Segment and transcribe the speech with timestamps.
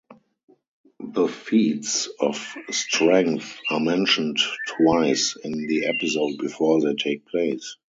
[1.13, 7.77] The Feats of Strength are mentioned twice in the episode before they take place.